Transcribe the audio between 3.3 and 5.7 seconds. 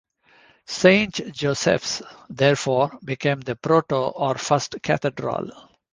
the "proto" or first cathedral.